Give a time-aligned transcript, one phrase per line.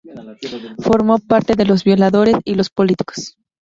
[0.79, 3.37] Formó parte de Los Violadores, y Los Políticos.